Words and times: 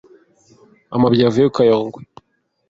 amabya 0.95 1.21
yavuye 1.23 1.45
ku 1.47 1.53
kayongwe. 1.57 1.99